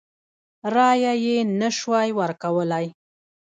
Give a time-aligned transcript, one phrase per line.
[0.73, 2.85] رایه یې نه سوای ورکولای.